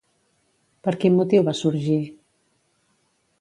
[0.87, 1.99] Per quin motiu va sorgir?